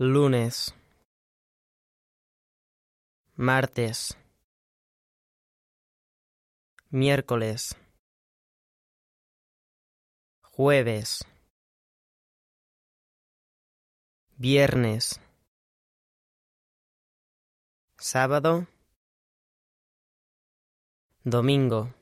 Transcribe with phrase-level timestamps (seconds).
[0.00, 0.76] lunes,
[3.34, 4.16] martes,
[6.90, 7.76] miércoles,
[10.40, 11.26] jueves,
[14.36, 15.20] viernes,
[17.96, 18.68] sábado,
[21.24, 21.92] domingo.